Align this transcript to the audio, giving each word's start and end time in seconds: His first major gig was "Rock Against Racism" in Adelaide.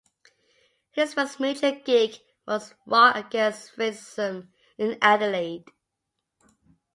His 0.89 1.13
first 1.13 1.39
major 1.39 1.69
gig 1.73 2.15
was 2.47 2.73
"Rock 2.87 3.17
Against 3.17 3.75
Racism" 3.77 4.47
in 4.75 4.97
Adelaide. 4.99 5.65